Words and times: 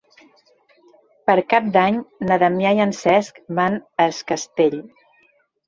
Per 1.29 1.35
Cap 1.53 1.67
d'Any 1.75 1.99
na 2.31 2.39
Damià 2.45 2.73
i 2.79 2.83
en 2.87 2.95
Cesc 3.03 3.39
van 3.63 3.79
a 3.87 4.11
Es 4.15 4.25
Castell. 4.35 4.83